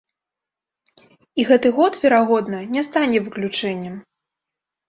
І 1.43 1.45
гэты 1.51 1.71
год, 1.79 1.93
верагодна, 2.05 2.63
не 2.77 2.81
стане 2.89 3.17
выключэннем. 3.27 3.95